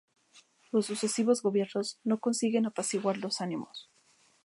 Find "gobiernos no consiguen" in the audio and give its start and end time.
1.43-2.65